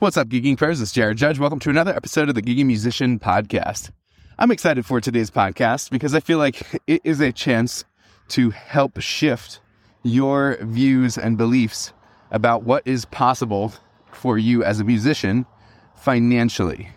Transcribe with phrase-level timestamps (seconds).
[0.00, 0.80] What's up, Gigging Pros?
[0.80, 1.38] It's Jared Judge.
[1.38, 3.90] Welcome to another episode of the Gigging Musician Podcast.
[4.38, 7.84] I'm excited for today's podcast because I feel like it is a chance
[8.28, 9.60] to help shift
[10.02, 11.92] your views and beliefs
[12.30, 13.74] about what is possible
[14.10, 15.44] for you as a musician
[15.96, 16.88] financially.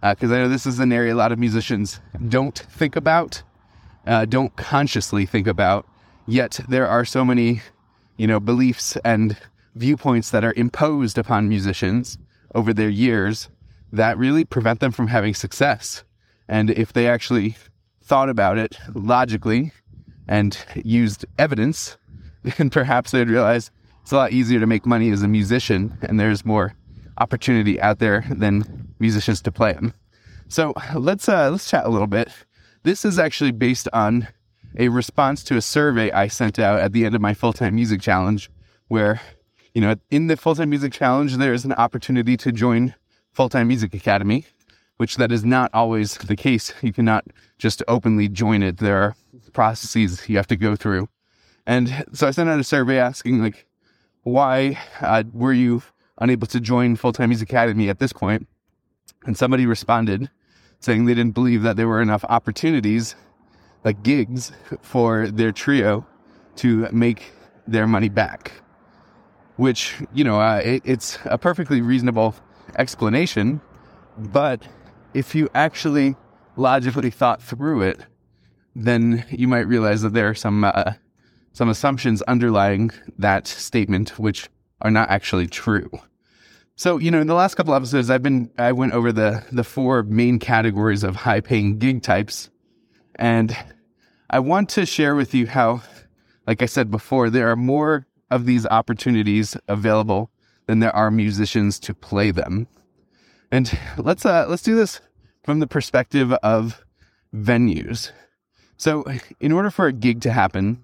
[0.00, 3.42] Because uh, I know this is an area a lot of musicians don't think about,
[4.06, 5.86] uh, don't consciously think about,
[6.26, 7.60] yet there are so many,
[8.16, 9.36] you know, beliefs and
[9.74, 12.16] viewpoints that are imposed upon musicians
[12.56, 13.48] over their years
[13.92, 16.02] that really prevent them from having success.
[16.48, 17.56] And if they actually
[18.02, 19.72] thought about it logically
[20.26, 21.96] and used evidence,
[22.42, 23.70] then perhaps they'd realize
[24.02, 26.74] it's a lot easier to make money as a musician and there's more
[27.18, 29.92] opportunity out there than musicians to play them.
[30.48, 32.30] So let's uh, let's chat a little bit.
[32.84, 34.28] This is actually based on
[34.78, 37.74] a response to a survey I sent out at the end of my full time
[37.74, 38.48] music challenge,
[38.88, 39.20] where
[39.76, 42.94] you know, in the Full Time Music Challenge, there is an opportunity to join
[43.32, 44.46] Full Time Music Academy,
[44.96, 46.72] which that is not always the case.
[46.80, 47.26] You cannot
[47.58, 48.78] just openly join it.
[48.78, 49.16] There are
[49.52, 51.10] processes you have to go through.
[51.66, 53.66] And so I sent out a survey asking, like,
[54.22, 55.82] why uh, were you
[56.16, 58.48] unable to join Full Time Music Academy at this point?
[59.26, 60.30] And somebody responded
[60.80, 63.14] saying they didn't believe that there were enough opportunities,
[63.84, 66.06] like gigs, for their trio
[66.56, 67.34] to make
[67.66, 68.62] their money back
[69.56, 72.34] which, you know, uh, it, it's a perfectly reasonable
[72.78, 73.60] explanation.
[74.18, 74.66] But
[75.14, 76.16] if you actually
[76.56, 78.00] logically thought through it,
[78.74, 80.92] then you might realize that there are some uh,
[81.52, 84.48] some assumptions underlying that statement which
[84.82, 85.90] are not actually true.
[86.76, 89.64] So, you know, in the last couple episodes, I've been I went over the the
[89.64, 92.50] four main categories of high paying gig types,
[93.14, 93.56] and
[94.28, 95.82] I want to share with you how,
[96.46, 100.30] like I said before, there are more of these opportunities available
[100.66, 102.66] than there are musicians to play them.
[103.50, 105.00] And let's uh, let's do this
[105.44, 106.84] from the perspective of
[107.34, 108.10] venues.
[108.76, 109.04] So,
[109.40, 110.82] in order for a gig to happen,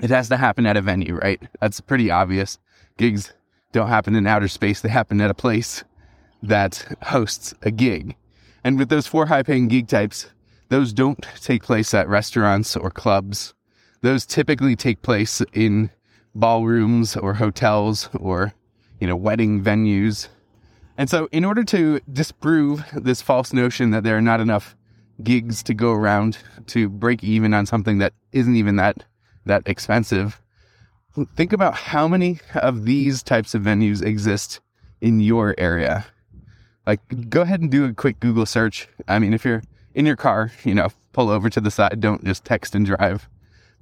[0.00, 1.40] it has to happen at a venue, right?
[1.60, 2.58] That's pretty obvious.
[2.96, 3.32] Gigs
[3.72, 5.84] don't happen in outer space, they happen at a place
[6.42, 8.16] that hosts a gig.
[8.62, 10.26] And with those four high paying gig types,
[10.68, 13.54] those don't take place at restaurants or clubs.
[14.00, 15.90] Those typically take place in
[16.34, 18.52] ballrooms or hotels or,
[19.00, 20.28] you know, wedding venues.
[20.96, 24.76] And so, in order to disprove this false notion that there are not enough
[25.22, 29.04] gigs to go around to break even on something that isn't even that
[29.46, 30.40] that expensive,
[31.36, 34.60] think about how many of these types of venues exist
[35.00, 36.06] in your area.
[36.86, 38.88] Like, go ahead and do a quick Google search.
[39.08, 39.62] I mean, if you're
[39.94, 42.00] in your car, you know, pull over to the side.
[42.00, 43.28] Don't just text and drive,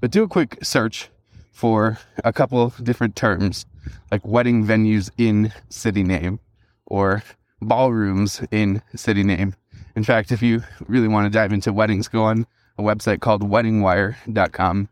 [0.01, 1.09] but do a quick search
[1.53, 3.67] for a couple different terms,
[4.11, 6.41] like wedding venues in city name
[6.87, 7.23] or
[7.61, 9.55] ballrooms in city name.
[9.95, 12.47] In fact, if you really want to dive into weddings, go on
[12.79, 14.89] a website called weddingwire.com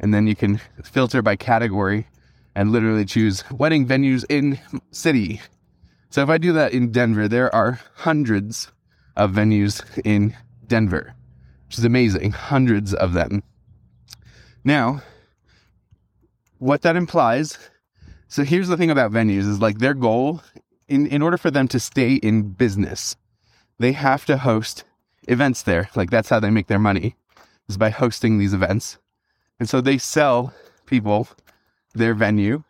[0.00, 2.06] and then you can filter by category
[2.54, 4.60] and literally choose wedding venues in
[4.90, 5.40] city.
[6.10, 8.70] So if I do that in Denver, there are hundreds
[9.16, 11.14] of venues in Denver,
[11.66, 12.32] which is amazing.
[12.32, 13.42] Hundreds of them.
[14.62, 15.02] Now,
[16.64, 17.58] what that implies.
[18.26, 20.40] So here's the thing about venues is like their goal
[20.88, 23.16] in, in order for them to stay in business,
[23.78, 24.84] they have to host
[25.28, 25.90] events there.
[25.94, 27.16] Like that's how they make their money
[27.68, 28.96] is by hosting these events.
[29.60, 30.54] And so they sell
[30.86, 31.28] people
[31.94, 32.64] their venue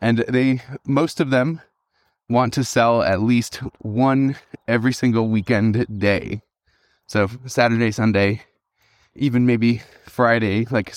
[0.00, 1.60] and they, most of them
[2.28, 4.34] want to sell at least one
[4.66, 6.42] every single weekend day.
[7.06, 8.42] So Saturday, Sunday,
[9.14, 10.94] even maybe Friday, like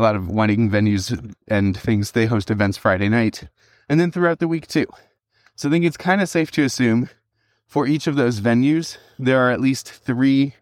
[0.00, 3.44] a lot of wedding venues and things, they host events Friday night
[3.88, 4.86] and then throughout the week too.
[5.56, 7.10] So I think it's kind of safe to assume
[7.66, 10.54] for each of those venues, there are at least three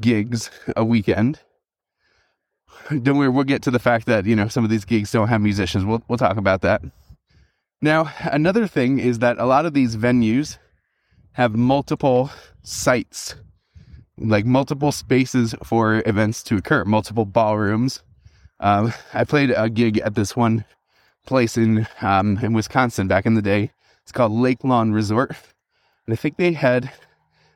[0.00, 1.40] gigs a weekend.
[2.88, 5.28] Don't worry, we'll get to the fact that, you know, some of these gigs don't
[5.28, 5.84] have musicians.
[5.84, 6.82] We'll, we'll talk about that.
[7.82, 10.58] Now, another thing is that a lot of these venues
[11.32, 12.30] have multiple
[12.62, 13.36] sites,
[14.16, 18.02] like multiple spaces for events to occur, multiple ballrooms,
[18.60, 20.64] um, I played a gig at this one
[21.26, 23.70] place in um, in Wisconsin back in the day.
[24.02, 25.30] It's called Lake Lawn Resort,
[26.06, 26.90] and I think they had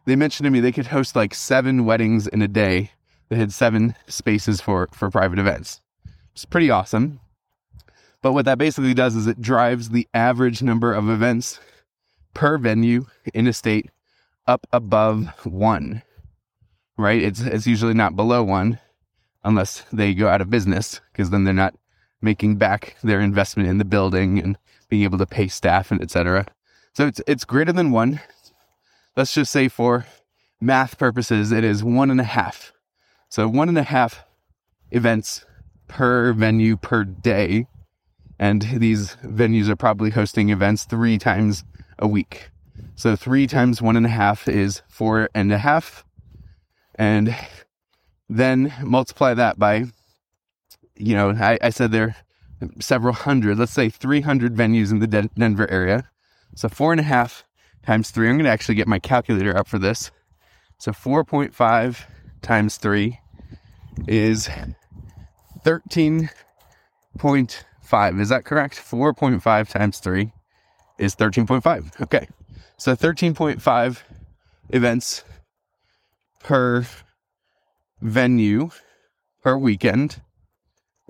[0.05, 2.93] they mentioned to me they could host like seven weddings in a day.
[3.29, 5.81] They had seven spaces for for private events.
[6.33, 7.21] It's pretty awesome.
[8.21, 11.59] But what that basically does is it drives the average number of events
[12.35, 13.91] per venue in a state
[14.47, 16.03] up above one.
[16.97, 17.23] Right?
[17.23, 18.79] It's it's usually not below one
[19.45, 21.75] unless they go out of business because then they're not
[22.21, 24.57] making back their investment in the building and
[24.89, 26.47] being able to pay staff and etc.
[26.95, 28.21] So it's it's greater than one.
[29.17, 30.07] Let's just say for
[30.61, 32.73] math purposes, it is one and a half.
[33.29, 34.25] So one and a half
[34.91, 35.45] events
[35.89, 37.67] per venue per day.
[38.39, 41.65] And these venues are probably hosting events three times
[41.99, 42.51] a week.
[42.95, 46.05] So three times one and a half is four and a half.
[46.95, 47.35] And
[48.37, 49.85] then multiply that by,
[50.97, 52.17] you know, I, I said there
[52.81, 56.09] several hundred, let's say 300 venues in the De- Denver area.
[56.55, 57.45] So four and a half
[57.85, 58.29] times three.
[58.29, 60.11] I'm going to actually get my calculator up for this.
[60.79, 62.05] So 4.5
[62.41, 63.21] times three
[64.07, 64.49] is
[65.65, 68.21] 13.5.
[68.21, 68.77] Is that correct?
[68.77, 70.33] 4.5 times three
[70.99, 72.01] is 13.5.
[72.03, 72.29] Okay.
[72.77, 74.03] So 13.5
[74.71, 75.25] events
[76.41, 76.85] per
[78.03, 78.71] venue
[79.43, 80.21] per weekend.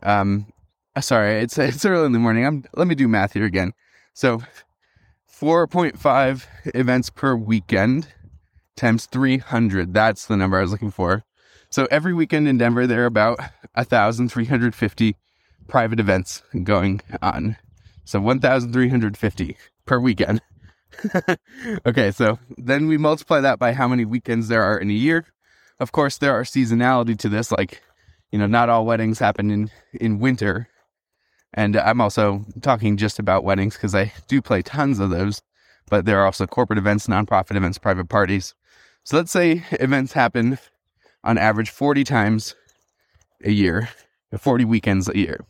[0.02, 0.52] Um,
[1.00, 2.46] sorry, it's it's early in the morning.
[2.46, 3.72] I'm let me do math here again.
[4.14, 4.42] So
[5.40, 8.08] 4.5 events per weekend
[8.76, 9.92] times 300.
[9.92, 11.24] That's the number I was looking for.
[11.70, 13.40] So every weekend in Denver, there are about
[13.74, 15.16] 1,350
[15.68, 17.56] private events going on.
[18.04, 19.56] So 1,350
[19.86, 20.42] per weekend.
[21.86, 25.24] okay, so then we multiply that by how many weekends there are in a year.
[25.82, 27.82] Of course, there are seasonality to this, like,
[28.31, 30.69] you know, not all weddings happen in, in winter.
[31.52, 35.43] And I'm also talking just about weddings because I do play tons of those,
[35.90, 38.55] but there are also corporate events, nonprofit events, private parties.
[39.02, 40.56] So let's say events happen
[41.25, 42.55] on average 40 times
[43.43, 43.88] a year,
[44.38, 45.44] 40 weekends a year.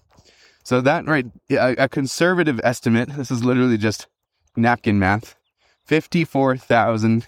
[0.64, 4.06] So that right, a, a conservative estimate, this is literally just
[4.56, 5.37] napkin math,
[5.85, 7.26] 54,000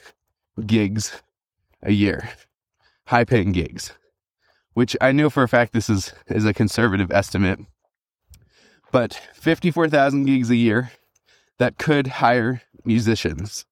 [0.65, 1.21] gigs
[1.83, 2.31] a year,
[3.07, 3.93] high paying gigs,
[4.73, 7.61] which I know for a fact this is, is a conservative estimate,
[8.93, 10.93] but 54,000 gigs a year
[11.59, 13.65] that could hire musicians.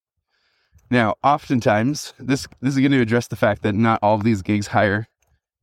[0.90, 4.42] Now, oftentimes, this, this is going to address the fact that not all of these
[4.42, 5.08] gigs hire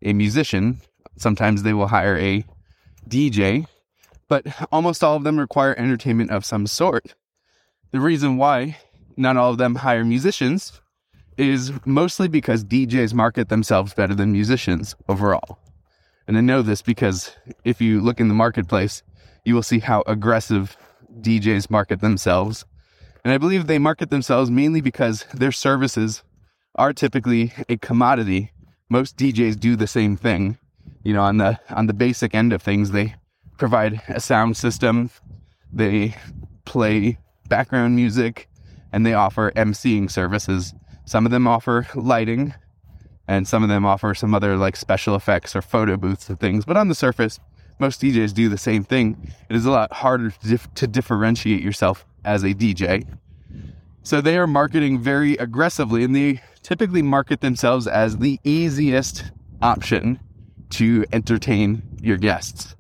[0.02, 0.82] a musician.
[1.18, 2.46] Sometimes they will hire a
[3.08, 3.68] DJ,
[4.28, 7.14] but almost all of them require entertainment of some sort.
[7.92, 8.78] The reason why
[9.18, 10.82] not all of them hire musicians
[11.48, 15.60] is mostly because DJs market themselves better than musicians overall.
[16.28, 17.32] And I know this because
[17.64, 19.04] if you look in the marketplace,
[19.46, 20.78] you will see how aggressive
[21.22, 22.66] DJs market themselves.
[23.24, 26.24] And I believe they market themselves mainly because their services
[26.76, 28.52] are typically a commodity.
[28.90, 30.58] Most DJs do the same thing.
[31.04, 33.16] You know, on the on the basic end of things, they
[33.58, 35.10] provide a sound system,
[35.72, 36.16] they
[36.66, 38.50] play background music,
[38.92, 40.74] and they offer emceeing services.
[41.10, 42.54] Some of them offer lighting,
[43.28, 46.66] and some of them offer some other like special effects or photo booths and things.
[46.66, 47.40] But on the surface,
[47.80, 49.34] most DJs do the same thing.
[49.50, 53.08] It is a lot harder to, dif- to differentiate yourself as a DJ.
[54.04, 59.32] So they are marketing very aggressively, and they typically market themselves as the easiest
[59.64, 60.20] option
[60.74, 62.76] to entertain your guests.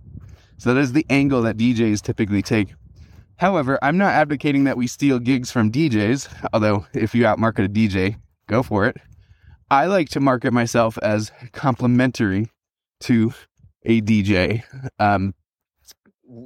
[0.59, 2.75] So that is the angle that DJs typically take
[3.39, 7.69] However, I'm not advocating that we steal gigs from DJs, although if you outmarket a
[7.69, 8.17] DJ,
[8.47, 8.97] go for it.
[9.71, 12.49] I like to market myself as complementary
[13.01, 13.33] to
[13.85, 14.63] a DJ.
[14.99, 15.33] Um,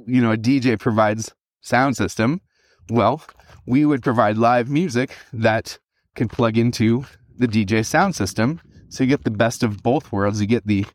[0.06, 2.40] you know, a DJ provides sound system.
[2.88, 3.22] Well,
[3.66, 5.80] we would provide live music that
[6.14, 8.60] can plug into the DJ sound system.
[8.88, 10.40] So you get the best of both worlds.
[10.40, 10.86] You get the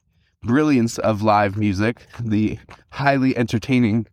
[0.43, 2.57] brilliance of live music, the
[2.91, 4.07] highly entertaining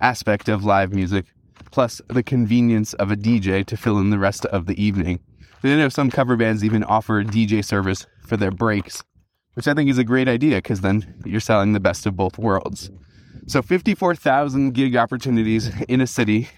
[0.00, 1.26] aspect of live music,
[1.70, 5.20] plus the convenience of a DJ to fill in the rest of the evening.
[5.62, 9.02] Then know some cover bands even offer DJ service for their breaks,
[9.54, 12.38] which I think is a great idea because then you're selling the best of both
[12.38, 12.90] worlds.
[13.46, 16.48] So 54,000 gig opportunities in a city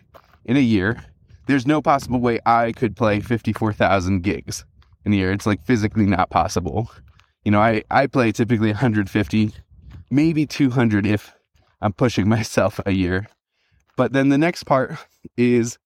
[0.44, 1.04] in a year.
[1.46, 4.64] There's no possible way I could play 54,000 gigs
[5.04, 5.32] in a year.
[5.32, 6.90] It's like physically not possible.
[7.44, 9.52] You know, I, I play typically 150,
[10.10, 11.34] maybe 200 if
[11.82, 13.26] I'm pushing myself a year.
[13.96, 14.96] But then the next part
[15.36, 15.78] is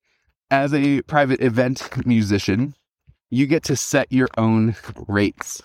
[0.51, 2.77] as a private event musician,
[3.31, 4.77] you get to set your own
[5.09, 5.61] rates.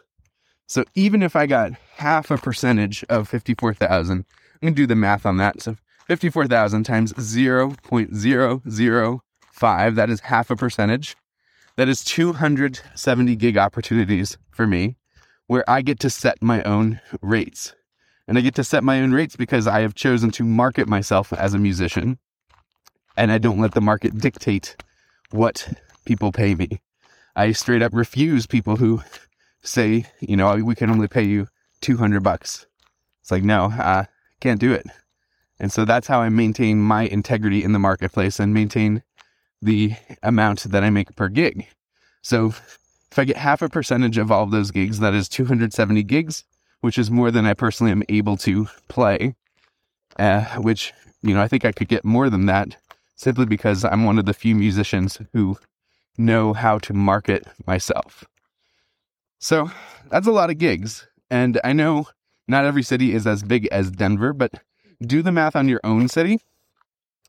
[0.67, 4.25] So even if I got half a percentage of 54,000, I'm
[4.61, 5.61] going to do the math on that.
[5.61, 5.75] So
[6.07, 11.15] 54,000 times 0.005, that is half a percentage.
[11.77, 14.95] That is 270 gig opportunities for me
[15.47, 17.75] where I get to set my own rates.
[18.31, 21.33] And I get to set my own rates because I have chosen to market myself
[21.33, 22.17] as a musician
[23.17, 24.77] and I don't let the market dictate
[25.31, 25.67] what
[26.05, 26.79] people pay me.
[27.35, 29.01] I straight up refuse people who
[29.63, 31.49] say, you know, we can only pay you
[31.81, 32.67] 200 bucks.
[33.19, 34.05] It's like, no, uh,
[34.39, 34.85] can't do it.
[35.59, 39.03] And so that's how I maintain my integrity in the marketplace and maintain
[39.61, 39.91] the
[40.23, 41.67] amount that I make per gig.
[42.21, 42.53] So
[43.11, 46.45] if I get half a percentage of all of those gigs, that is 270 gigs,
[46.81, 49.35] which is more than I personally am able to play,
[50.19, 52.75] uh, which, you know, I think I could get more than that
[53.15, 55.57] simply because I'm one of the few musicians who
[56.17, 58.23] know how to market myself.
[59.39, 59.71] So
[60.09, 61.07] that's a lot of gigs.
[61.29, 62.07] And I know
[62.47, 64.61] not every city is as big as Denver, but
[65.01, 66.41] do the math on your own city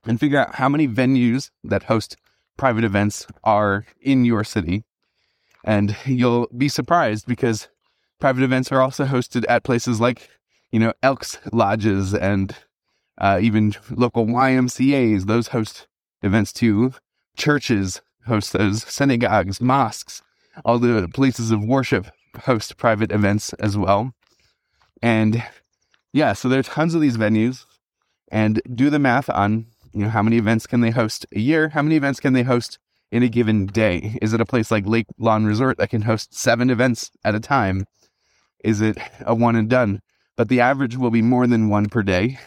[0.04, 2.16] and figure out how many venues that host
[2.56, 4.84] private events are in your city.
[5.64, 7.68] And you'll be surprised because
[8.22, 10.30] private events are also hosted at places like,
[10.70, 12.54] you know, Elks Lodges and
[13.18, 15.26] uh, even local YMCAs.
[15.26, 15.88] Those host
[16.22, 16.92] events too.
[17.36, 20.22] Churches host those, synagogues, mosques,
[20.64, 22.06] all the places of worship
[22.44, 24.14] host private events as well.
[25.02, 25.42] And
[26.12, 27.66] yeah, so there are tons of these venues
[28.30, 31.70] and do the math on, you know, how many events can they host a year?
[31.70, 32.78] How many events can they host
[33.10, 34.16] in a given day?
[34.22, 37.40] Is it a place like Lake Lawn Resort that can host seven events at a
[37.40, 37.84] time?
[38.62, 40.00] Is it a one and done?
[40.36, 42.38] But the average will be more than one per day.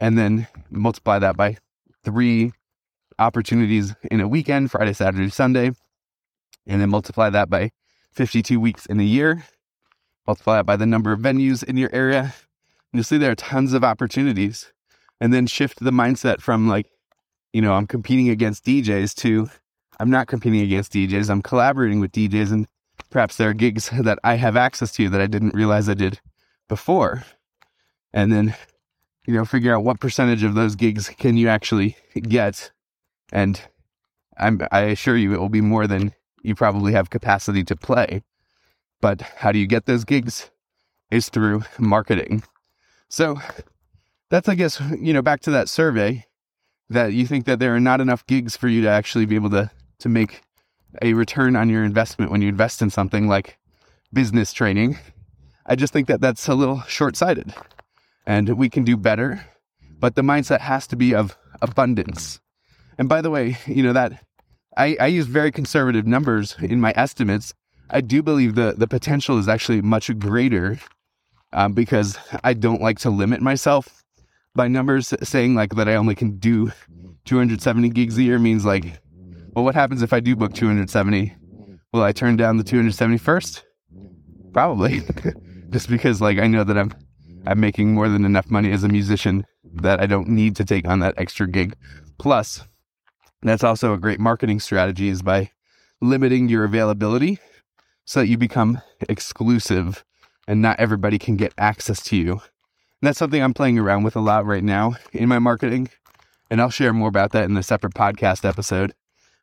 [0.00, 1.58] And then multiply that by
[2.04, 2.52] three
[3.18, 5.72] opportunities in a weekend, Friday, Saturday, Sunday.
[6.66, 7.70] And then multiply that by
[8.12, 9.44] 52 weeks in a year
[10.28, 12.20] multiply that by the number of venues in your area.
[12.20, 12.32] And
[12.92, 14.72] you'll see there are tons of opportunities.
[15.20, 16.86] And then shift the mindset from like,
[17.52, 19.48] you know, I'm competing against DJs to
[19.98, 21.28] I'm not competing against DJs.
[21.28, 22.68] I'm collaborating with DJs and
[23.10, 26.20] perhaps there are gigs that I have access to that I didn't realize I did
[26.68, 27.24] before.
[28.12, 28.54] And then,
[29.26, 32.70] you know, figure out what percentage of those gigs can you actually get.
[33.32, 33.60] And
[34.36, 38.22] I'm, I assure you it will be more than you probably have capacity to play.
[39.00, 40.50] But how do you get those gigs?
[41.10, 42.42] Is through marketing.
[43.08, 43.40] So
[44.28, 46.26] that's, I guess, you know, back to that survey
[46.90, 49.48] that you think that there are not enough gigs for you to actually be able
[49.50, 50.42] to, to make
[51.02, 53.58] a return on your investment when you invest in something like
[54.12, 54.98] business training.
[55.66, 57.54] I just think that that's a little short sighted
[58.26, 59.44] and we can do better,
[59.98, 62.40] but the mindset has to be of abundance.
[62.98, 64.24] And by the way, you know, that
[64.76, 67.54] I, I use very conservative numbers in my estimates
[67.90, 70.78] I do believe the the potential is actually much greater
[71.52, 74.04] um, because I don't like to limit myself
[74.54, 75.14] by numbers.
[75.22, 76.70] Saying like that I only can do
[77.24, 79.00] 270 gigs a year means like,
[79.58, 81.34] well, what happens if I do book 270?
[81.92, 83.64] Will I turn down the 271st?
[84.52, 85.02] Probably,
[85.70, 86.94] just because like I know that I'm
[87.44, 90.86] I'm making more than enough money as a musician that I don't need to take
[90.86, 91.74] on that extra gig.
[92.18, 92.62] Plus,
[93.42, 95.50] that's also a great marketing strategy is by
[96.00, 97.40] limiting your availability
[98.04, 100.04] so that you become exclusive
[100.46, 102.34] and not everybody can get access to you.
[102.34, 102.40] And
[103.02, 105.88] that's something I'm playing around with a lot right now in my marketing.
[106.48, 108.94] And I'll share more about that in a separate podcast episode.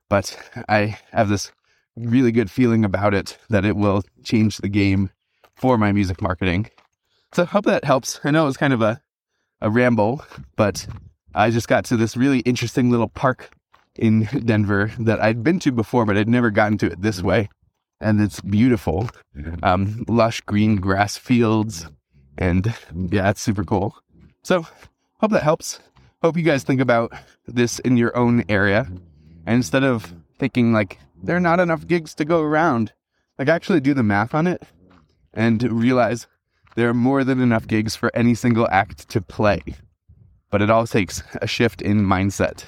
[0.10, 0.38] But
[0.70, 1.52] I have this
[1.96, 5.10] really good feeling about it that it will change the game
[5.56, 6.70] for my music marketing.
[7.34, 8.20] So I hope that helps.
[8.24, 9.02] I know it was kind of a,
[9.62, 10.24] a ramble,
[10.56, 10.88] but
[11.34, 13.52] I just got to this really interesting little park
[13.96, 17.50] in Denver that I'd been to before, but I'd never gotten to it this way
[18.00, 19.10] and it's beautiful.
[19.64, 21.88] Um, lush green grass fields,
[22.38, 23.96] and yeah, it's super cool.
[24.44, 24.68] So,
[25.20, 25.80] hope that helps.
[26.22, 27.14] Hope you guys think about
[27.48, 28.88] this in your own area,
[29.46, 32.94] and instead of thinking like there are not enough gigs to go around,
[33.38, 34.64] like actually do the math on it
[35.34, 36.28] and realize
[36.76, 39.62] there are more than enough gigs for any single act to play.
[40.50, 42.66] But it all takes a shift in mindset.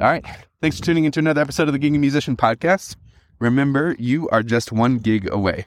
[0.00, 0.24] All right.
[0.60, 2.96] Thanks for tuning into another episode of the Gigging Musician Podcast.
[3.38, 5.66] Remember, you are just one gig away.